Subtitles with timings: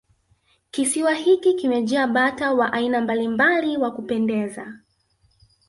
[0.71, 4.73] kisiwa hiki kimejaa bata wa aina mbalimbali wa kupendeza